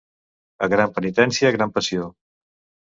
A 0.67 0.71
gran 0.75 0.95
penitència, 0.95 1.55
gran 1.59 1.77
passió. 1.79 2.13